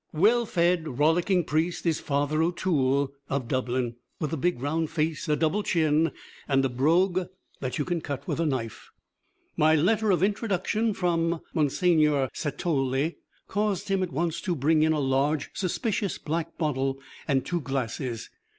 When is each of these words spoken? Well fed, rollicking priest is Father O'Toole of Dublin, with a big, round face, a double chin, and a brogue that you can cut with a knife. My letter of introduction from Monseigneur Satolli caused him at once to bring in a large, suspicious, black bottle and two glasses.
Well 0.13 0.47
fed, 0.47 0.97
rollicking 0.97 1.43
priest 1.43 1.85
is 1.85 1.99
Father 1.99 2.41
O'Toole 2.41 3.13
of 3.29 3.47
Dublin, 3.47 3.97
with 4.19 4.33
a 4.33 4.35
big, 4.35 4.59
round 4.59 4.89
face, 4.89 5.29
a 5.29 5.35
double 5.35 5.61
chin, 5.61 6.11
and 6.47 6.65
a 6.65 6.69
brogue 6.69 7.27
that 7.59 7.77
you 7.77 7.85
can 7.85 8.01
cut 8.01 8.27
with 8.27 8.39
a 8.39 8.47
knife. 8.47 8.89
My 9.55 9.75
letter 9.75 10.09
of 10.09 10.23
introduction 10.23 10.95
from 10.95 11.41
Monseigneur 11.53 12.31
Satolli 12.33 13.17
caused 13.47 13.89
him 13.89 14.01
at 14.01 14.11
once 14.11 14.41
to 14.41 14.55
bring 14.55 14.81
in 14.81 14.91
a 14.93 14.99
large, 14.99 15.51
suspicious, 15.53 16.17
black 16.17 16.57
bottle 16.57 16.99
and 17.27 17.45
two 17.45 17.61
glasses. 17.61 18.31